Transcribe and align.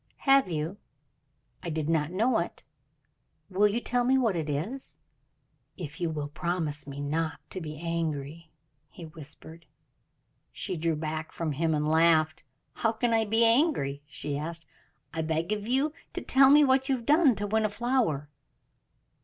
"Have 0.25 0.49
you? 0.49 0.77
I 1.61 1.69
did 1.69 1.87
not 1.87 2.09
know 2.09 2.39
it. 2.39 2.63
Will 3.51 3.67
you 3.67 3.79
tell 3.79 4.03
me 4.03 4.17
what 4.17 4.35
it 4.35 4.49
is?" 4.49 4.97
"If 5.77 6.01
you 6.01 6.09
will 6.09 6.29
promise 6.29 6.87
me 6.87 6.99
not 6.99 7.39
to 7.51 7.61
be 7.61 7.79
angry," 7.79 8.49
he 8.89 9.05
whispered. 9.05 9.67
She 10.51 10.75
drew 10.75 10.95
back 10.95 11.31
from 11.31 11.51
him 11.51 11.75
and 11.75 11.87
laughed. 11.87 12.43
"How 12.73 12.93
can 12.93 13.13
I 13.13 13.25
be 13.25 13.45
angry?" 13.45 14.01
she 14.07 14.39
asked. 14.39 14.65
"I 15.13 15.21
beg 15.21 15.51
of 15.51 15.67
you 15.67 15.93
to 16.13 16.21
tell 16.21 16.49
me 16.49 16.63
what 16.63 16.89
you 16.89 16.95
have 16.95 17.05
done 17.05 17.35
to 17.35 17.45
win 17.45 17.63
a 17.63 17.69
flower." 17.69 18.27